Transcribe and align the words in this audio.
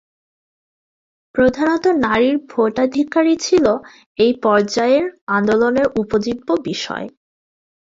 প্রধানত 1.35 1.85
নারীর 2.05 2.35
ভোটাধিকার-ই 2.49 3.35
ছিল 3.45 3.65
এই 4.17 4.31
পর্যায়ের 4.43 5.05
আন্দোলনের 5.29 5.87
উপজীব্য 5.95 6.47
বিষয়। 6.65 7.07